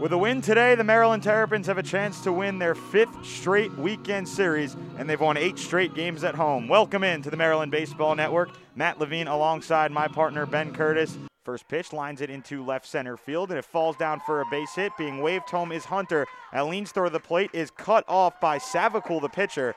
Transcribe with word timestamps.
With 0.00 0.14
a 0.14 0.18
win 0.18 0.40
today, 0.40 0.74
the 0.76 0.82
Maryland 0.82 1.22
Terrapins 1.22 1.66
have 1.66 1.76
a 1.76 1.82
chance 1.82 2.22
to 2.22 2.32
win 2.32 2.58
their 2.58 2.74
fifth 2.74 3.22
straight 3.22 3.70
weekend 3.76 4.26
series, 4.26 4.74
and 4.96 5.08
they've 5.08 5.20
won 5.20 5.36
eight 5.36 5.58
straight 5.58 5.92
games 5.92 6.24
at 6.24 6.34
home. 6.34 6.68
Welcome 6.68 7.04
in 7.04 7.20
to 7.20 7.28
the 7.28 7.36
Maryland 7.36 7.70
Baseball 7.70 8.14
Network. 8.14 8.48
Matt 8.74 8.98
Levine 8.98 9.28
alongside 9.28 9.92
my 9.92 10.08
partner 10.08 10.46
Ben 10.46 10.72
Curtis. 10.72 11.18
First 11.44 11.68
pitch 11.68 11.92
lines 11.92 12.22
it 12.22 12.30
into 12.30 12.64
left 12.64 12.86
center 12.86 13.18
field, 13.18 13.50
and 13.50 13.58
it 13.58 13.64
falls 13.66 13.94
down 13.98 14.20
for 14.20 14.40
a 14.40 14.46
base 14.50 14.74
hit. 14.74 14.90
Being 14.96 15.20
waved 15.20 15.50
home 15.50 15.70
is 15.70 15.84
Hunter. 15.84 16.26
Alleen's 16.54 16.92
throw 16.92 17.04
to 17.04 17.10
the 17.10 17.20
plate 17.20 17.50
is 17.52 17.70
cut 17.70 18.06
off 18.08 18.40
by 18.40 18.58
Savacool, 18.58 19.20
the 19.20 19.28
pitcher. 19.28 19.74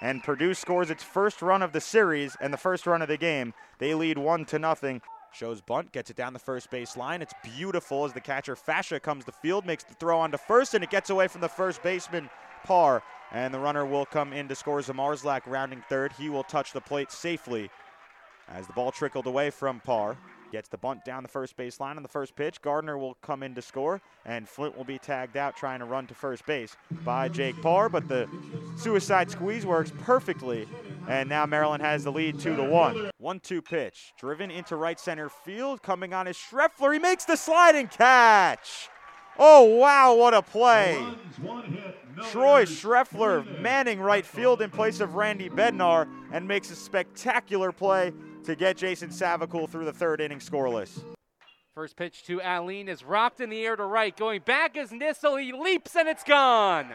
And 0.00 0.22
Purdue 0.22 0.54
scores 0.54 0.88
its 0.88 1.02
first 1.02 1.42
run 1.42 1.62
of 1.62 1.72
the 1.72 1.80
series 1.80 2.36
and 2.40 2.52
the 2.52 2.58
first 2.58 2.86
run 2.86 3.02
of 3.02 3.08
the 3.08 3.16
game. 3.16 3.54
They 3.80 3.94
lead 3.94 4.18
one 4.18 4.44
to 4.46 4.60
nothing. 4.60 5.02
Shows 5.34 5.60
bunt, 5.60 5.90
gets 5.90 6.10
it 6.10 6.16
down 6.16 6.32
the 6.32 6.38
first 6.38 6.70
base 6.70 6.96
line. 6.96 7.20
It's 7.20 7.34
beautiful 7.42 8.04
as 8.04 8.12
the 8.12 8.20
catcher 8.20 8.54
Fascia 8.54 9.00
comes 9.00 9.24
to 9.24 9.32
field, 9.32 9.66
makes 9.66 9.82
the 9.82 9.94
throw 9.94 10.20
onto 10.20 10.38
first, 10.38 10.74
and 10.74 10.84
it 10.84 10.90
gets 10.90 11.10
away 11.10 11.26
from 11.26 11.40
the 11.40 11.48
first 11.48 11.82
baseman 11.82 12.30
Parr. 12.62 13.02
And 13.32 13.52
the 13.52 13.58
runner 13.58 13.84
will 13.84 14.06
come 14.06 14.32
in 14.32 14.46
to 14.46 14.54
score 14.54 14.78
Zamarzlak 14.78 15.40
rounding 15.46 15.82
third. 15.88 16.12
He 16.12 16.28
will 16.28 16.44
touch 16.44 16.72
the 16.72 16.80
plate 16.80 17.10
safely 17.10 17.68
as 18.48 18.68
the 18.68 18.72
ball 18.74 18.92
trickled 18.92 19.26
away 19.26 19.50
from 19.50 19.80
Parr. 19.80 20.16
Gets 20.52 20.68
the 20.68 20.78
bunt 20.78 21.04
down 21.04 21.24
the 21.24 21.28
first 21.28 21.56
base 21.56 21.80
line 21.80 21.96
on 21.96 22.04
the 22.04 22.08
first 22.08 22.36
pitch. 22.36 22.62
Gardner 22.62 22.96
will 22.96 23.14
come 23.14 23.42
in 23.42 23.56
to 23.56 23.62
score, 23.62 24.00
and 24.24 24.48
Flint 24.48 24.76
will 24.76 24.84
be 24.84 24.98
tagged 24.98 25.36
out 25.36 25.56
trying 25.56 25.80
to 25.80 25.84
run 25.84 26.06
to 26.06 26.14
first 26.14 26.46
base 26.46 26.76
by 27.04 27.28
Jake 27.28 27.60
Parr. 27.60 27.88
But 27.88 28.06
the 28.06 28.28
suicide 28.76 29.32
squeeze 29.32 29.66
works 29.66 29.90
perfectly, 30.02 30.68
and 31.08 31.28
now 31.28 31.46
Maryland 31.46 31.82
has 31.82 32.04
the 32.04 32.12
lead 32.12 32.38
two 32.38 32.56
to 32.56 32.64
one. 32.64 33.10
One-two 33.18 33.62
pitch, 33.62 34.12
driven 34.18 34.50
into 34.50 34.76
right 34.76 34.98
center 34.98 35.28
field. 35.28 35.82
Coming 35.82 36.12
on 36.12 36.26
is 36.26 36.36
Schreffler. 36.36 36.92
He 36.92 36.98
makes 36.98 37.24
the 37.24 37.36
sliding 37.36 37.88
catch. 37.88 38.88
Oh 39.38 39.64
wow, 39.64 40.14
what 40.14 40.32
a 40.32 40.42
play! 40.42 41.04
Troy 42.30 42.64
Schreffler 42.64 43.60
manning 43.60 44.00
right 44.00 44.24
field 44.24 44.62
in 44.62 44.70
place 44.70 45.00
of 45.00 45.16
Randy 45.16 45.48
Bednar 45.48 46.08
and 46.32 46.46
makes 46.46 46.70
a 46.70 46.76
spectacular 46.76 47.72
play 47.72 48.12
to 48.44 48.54
get 48.54 48.76
Jason 48.76 49.08
Savacool 49.08 49.68
through 49.68 49.86
the 49.86 49.92
third 49.92 50.20
inning 50.20 50.38
scoreless. 50.38 51.02
First 51.74 51.96
pitch 51.96 52.22
to 52.26 52.40
Alleen 52.40 52.88
is 52.88 53.02
rocked 53.02 53.40
in 53.40 53.50
the 53.50 53.64
air 53.64 53.74
to 53.74 53.84
right. 53.84 54.16
Going 54.16 54.42
back 54.42 54.76
is 54.76 54.92
Nissel. 54.92 55.42
He 55.42 55.52
leaps 55.52 55.96
and 55.96 56.08
it's 56.08 56.22
gone. 56.22 56.92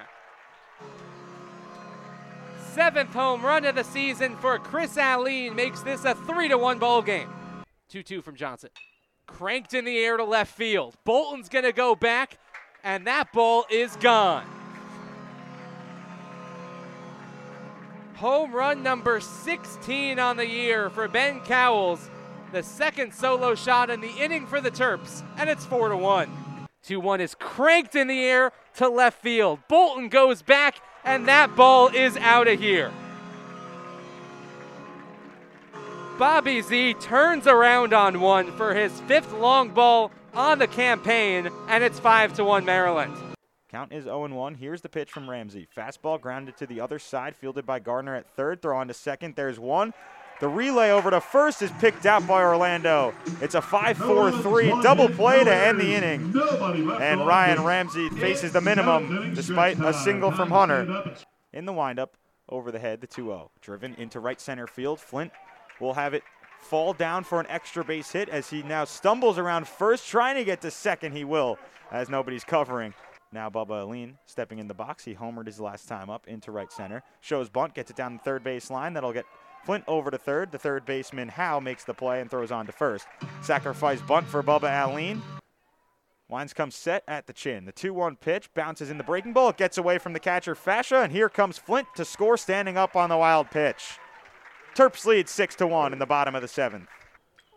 Seventh 2.79 3.13
home 3.13 3.45
run 3.45 3.65
of 3.65 3.75
the 3.75 3.83
season 3.83 4.37
for 4.37 4.57
Chris 4.57 4.95
Alleen 4.95 5.53
makes 5.53 5.81
this 5.81 6.05
a 6.05 6.15
3 6.15 6.47
to 6.47 6.57
1 6.57 6.79
ball 6.79 7.01
game. 7.01 7.27
2 7.89 8.01
2 8.01 8.21
from 8.21 8.37
Johnson. 8.37 8.69
Cranked 9.27 9.73
in 9.73 9.83
the 9.83 9.97
air 9.97 10.15
to 10.15 10.23
left 10.23 10.55
field. 10.55 10.95
Bolton's 11.03 11.49
going 11.49 11.65
to 11.65 11.73
go 11.73 11.93
back, 11.93 12.37
and 12.81 13.05
that 13.05 13.33
ball 13.33 13.65
is 13.69 13.97
gone. 13.97 14.45
Home 18.15 18.53
run 18.53 18.81
number 18.81 19.19
16 19.19 20.17
on 20.17 20.37
the 20.37 20.47
year 20.47 20.89
for 20.89 21.09
Ben 21.09 21.41
Cowles. 21.41 22.09
The 22.53 22.63
second 22.63 23.13
solo 23.13 23.55
shot 23.55 23.89
in 23.89 23.99
the 23.99 24.15
inning 24.17 24.47
for 24.47 24.61
the 24.61 24.71
Terps, 24.71 25.21
and 25.37 25.49
it's 25.49 25.65
4 25.65 25.89
to 25.89 25.97
1. 25.97 26.48
2 26.83 26.99
1 26.99 27.21
is 27.21 27.35
cranked 27.35 27.95
in 27.95 28.07
the 28.07 28.23
air 28.23 28.51
to 28.75 28.87
left 28.89 29.21
field. 29.21 29.59
Bolton 29.67 30.09
goes 30.09 30.41
back, 30.41 30.81
and 31.03 31.27
that 31.27 31.55
ball 31.55 31.87
is 31.89 32.17
out 32.17 32.47
of 32.47 32.59
here. 32.59 32.91
Bobby 36.17 36.61
Z 36.61 36.95
turns 36.95 37.47
around 37.47 37.93
on 37.93 38.19
one 38.19 38.51
for 38.57 38.73
his 38.73 38.99
fifth 39.01 39.31
long 39.33 39.69
ball 39.69 40.11
on 40.33 40.59
the 40.59 40.67
campaign, 40.67 41.49
and 41.69 41.83
it's 41.83 41.99
5 41.99 42.33
to 42.33 42.43
1 42.43 42.65
Maryland. 42.65 43.15
Count 43.69 43.93
is 43.93 44.05
0 44.05 44.27
1. 44.27 44.55
Here's 44.55 44.81
the 44.81 44.89
pitch 44.89 45.11
from 45.11 45.29
Ramsey. 45.29 45.67
Fastball 45.77 46.19
grounded 46.19 46.57
to 46.57 46.65
the 46.65 46.81
other 46.81 46.97
side, 46.97 47.35
fielded 47.35 47.65
by 47.65 47.79
Gardner 47.79 48.15
at 48.15 48.27
third. 48.35 48.61
Throw 48.61 48.77
on 48.77 48.87
to 48.87 48.93
second. 48.93 49.35
There's 49.35 49.59
one. 49.59 49.93
The 50.39 50.47
relay 50.47 50.91
over 50.91 51.11
to 51.11 51.19
first 51.19 51.61
is 51.61 51.71
picked 51.79 52.05
out 52.05 52.25
by 52.25 52.41
Orlando. 52.41 53.13
It's 53.41 53.55
a 53.55 53.61
5 53.61 53.97
4 53.97 54.31
3 54.31 54.69
double 54.81 55.09
play 55.09 55.43
to 55.43 55.53
end 55.53 55.79
the 55.79 55.93
inning. 55.93 56.33
And 57.01 57.27
Ryan 57.27 57.63
Ramsey 57.63 58.09
faces 58.09 58.53
the 58.53 58.61
minimum 58.61 59.33
despite 59.35 59.79
a 59.79 59.93
single 59.93 60.31
from 60.31 60.49
Hunter. 60.49 61.15
In 61.51 61.65
the 61.65 61.73
windup, 61.73 62.15
over 62.47 62.71
the 62.71 62.79
head, 62.79 63.01
the 63.01 63.07
2 63.07 63.25
0. 63.25 63.51
Driven 63.61 63.95
into 63.95 64.19
right 64.19 64.39
center 64.39 64.65
field. 64.65 64.99
Flint 64.99 65.31
will 65.81 65.93
have 65.93 66.13
it 66.13 66.23
fall 66.61 66.93
down 66.93 67.23
for 67.23 67.39
an 67.39 67.47
extra 67.47 67.83
base 67.83 68.11
hit 68.11 68.29
as 68.29 68.49
he 68.49 68.63
now 68.63 68.85
stumbles 68.85 69.37
around 69.37 69.67
first, 69.67 70.07
trying 70.07 70.35
to 70.35 70.43
get 70.45 70.61
to 70.61 70.71
second. 70.71 71.11
He 71.11 71.25
will, 71.25 71.57
as 71.91 72.09
nobody's 72.09 72.43
covering. 72.45 72.93
Now 73.31 73.49
Bubba 73.49 73.83
Alleen 73.83 74.17
stepping 74.25 74.59
in 74.59 74.67
the 74.67 74.73
box. 74.73 75.03
He 75.03 75.13
homered 75.13 75.45
his 75.45 75.59
last 75.59 75.87
time 75.87 76.09
up 76.09 76.27
into 76.27 76.51
right 76.51 76.71
center. 76.71 77.03
Shows 77.21 77.49
bunt, 77.49 77.75
gets 77.75 77.91
it 77.91 77.97
down 77.97 78.13
the 78.13 78.23
third 78.23 78.43
base 78.43 78.69
line. 78.71 78.93
That'll 78.93 79.13
get 79.13 79.25
Flint 79.65 79.83
over 79.87 80.11
to 80.11 80.17
third. 80.17 80.51
The 80.51 80.57
third 80.57 80.85
baseman 80.85 81.29
Howe 81.29 81.59
makes 81.59 81.83
the 81.83 81.93
play 81.93 82.21
and 82.21 82.29
throws 82.29 82.51
on 82.51 82.65
to 82.65 82.71
first. 82.71 83.07
Sacrifice 83.41 84.01
bunt 84.01 84.27
for 84.27 84.41
Bubba 84.43 84.69
Alleen. 84.69 85.21
Wines 86.27 86.53
comes 86.53 86.75
set 86.75 87.03
at 87.07 87.25
the 87.25 87.33
chin. 87.33 87.65
The 87.65 87.71
2 87.71 87.93
1 87.93 88.15
pitch 88.17 88.53
bounces 88.53 88.91
in 88.91 88.99
the 88.99 89.03
breaking 89.03 89.33
ball. 89.33 89.49
It 89.49 89.57
gets 89.57 89.79
away 89.79 89.97
from 89.97 90.13
the 90.13 90.19
catcher 90.19 90.53
Fascia, 90.53 91.01
and 91.01 91.11
here 91.11 91.29
comes 91.29 91.57
Flint 91.57 91.87
to 91.95 92.05
score 92.05 92.37
standing 92.37 92.77
up 92.77 92.95
on 92.95 93.09
the 93.09 93.17
wild 93.17 93.49
pitch. 93.49 93.97
Terps 94.75 95.05
lead 95.05 95.27
6 95.27 95.55
to 95.55 95.67
1 95.67 95.91
in 95.91 95.99
the 95.99 96.05
bottom 96.05 96.35
of 96.35 96.41
the 96.43 96.47
seventh. 96.47 96.87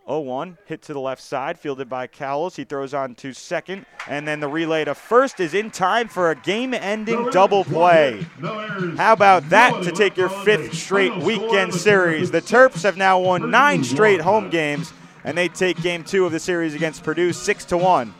0-1 0.08 0.56
hit 0.66 0.82
to 0.82 0.92
the 0.92 1.00
left 1.00 1.22
side, 1.22 1.58
fielded 1.58 1.88
by 1.88 2.06
Cowles. 2.06 2.56
He 2.56 2.64
throws 2.64 2.92
on 2.92 3.14
to 3.16 3.32
second, 3.32 3.86
and 4.08 4.26
then 4.26 4.40
the 4.40 4.48
relay 4.48 4.84
to 4.84 4.94
first 4.94 5.40
is 5.40 5.54
in 5.54 5.70
time 5.70 6.08
for 6.08 6.30
a 6.30 6.34
game-ending 6.34 7.30
double 7.30 7.64
play. 7.64 8.26
How 8.96 9.12
about 9.12 9.48
that 9.50 9.82
to 9.84 9.92
take 9.92 10.16
your 10.16 10.28
fifth 10.28 10.74
straight 10.74 11.16
weekend 11.18 11.74
series? 11.74 12.30
The 12.30 12.42
Terps 12.42 12.82
have 12.82 12.96
now 12.96 13.20
won 13.20 13.50
nine 13.50 13.84
straight 13.84 14.20
home 14.20 14.50
games, 14.50 14.92
and 15.24 15.38
they 15.38 15.48
take 15.48 15.80
game 15.82 16.04
two 16.04 16.26
of 16.26 16.32
the 16.32 16.41
series 16.41 16.74
against 16.74 17.04
Purdue 17.04 17.32
six 17.32 17.64
to 17.66 17.76
one. 17.76 18.14